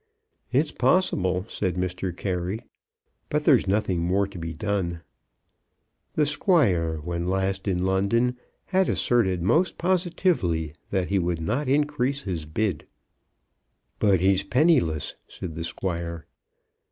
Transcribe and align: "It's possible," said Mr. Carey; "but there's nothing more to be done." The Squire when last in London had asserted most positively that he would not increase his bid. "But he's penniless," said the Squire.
"It's 0.51 0.71
possible," 0.71 1.45
said 1.47 1.75
Mr. 1.75 2.11
Carey; 2.17 2.61
"but 3.29 3.43
there's 3.43 3.67
nothing 3.67 3.99
more 3.99 4.25
to 4.25 4.39
be 4.39 4.51
done." 4.51 5.03
The 6.15 6.25
Squire 6.25 6.97
when 6.99 7.27
last 7.27 7.67
in 7.67 7.85
London 7.85 8.35
had 8.65 8.89
asserted 8.89 9.43
most 9.43 9.77
positively 9.77 10.73
that 10.89 11.09
he 11.09 11.19
would 11.19 11.39
not 11.39 11.67
increase 11.67 12.23
his 12.23 12.45
bid. 12.47 12.87
"But 13.99 14.21
he's 14.21 14.41
penniless," 14.43 15.13
said 15.27 15.53
the 15.53 15.63
Squire. 15.63 16.25